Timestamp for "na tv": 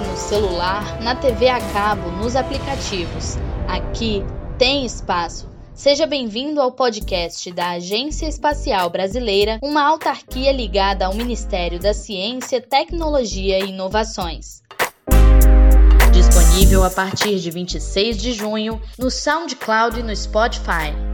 1.00-1.48